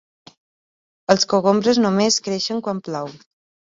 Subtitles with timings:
[1.15, 3.13] Els cogombres només creixen quan plou.